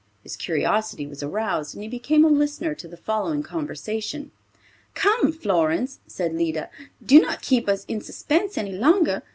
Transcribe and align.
His 0.23 0.35
curiosity 0.35 1.05
was 1.05 1.21
aroused 1.21 1.75
and 1.75 1.83
he 1.83 1.87
became 1.87 2.25
a 2.25 2.27
listener 2.27 2.73
to 2.73 2.87
the 2.87 2.97
following 2.97 3.43
conversation: 3.43 4.31
"Come, 4.95 5.31
Florence," 5.31 5.99
said 6.07 6.33
Lida, 6.33 6.71
"do 7.05 7.19
not 7.21 7.43
keep 7.43 7.69
us 7.69 7.85
in 7.85 8.01
suspense 8.01 8.57
any 8.57 8.71
longer. 8.73 9.21